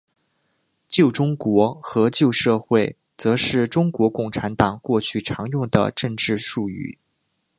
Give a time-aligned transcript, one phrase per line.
[0.87, 6.97] 旧中国和旧社会则是中国共产党过去常用的政治术语。